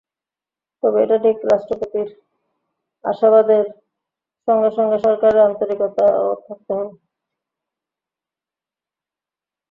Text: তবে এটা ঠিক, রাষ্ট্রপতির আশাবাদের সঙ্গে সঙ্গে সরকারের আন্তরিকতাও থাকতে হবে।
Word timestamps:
তবে 0.83 0.97
এটা 1.03 1.17
ঠিক, 1.23 1.37
রাষ্ট্রপতির 1.51 2.09
আশাবাদের 3.05 3.65
সঙ্গে 4.47 4.69
সঙ্গে 4.77 4.97
সরকারের 5.05 5.45
আন্তরিকতাও 5.47 6.29
থাকতে 6.45 6.71
হবে। 6.77 6.93